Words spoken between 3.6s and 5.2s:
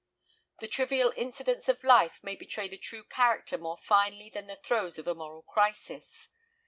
finely than the throes of a